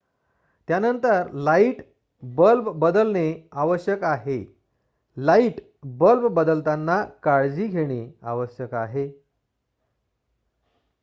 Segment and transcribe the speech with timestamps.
[0.67, 1.81] त्यानंतर light
[2.23, 3.25] bulb बदलणे
[3.63, 4.39] आवश्यक आहे
[5.17, 5.59] लाइट
[5.99, 8.01] बल्ब बदलताना काळजी घेणे
[8.23, 9.07] आवश्यक आहे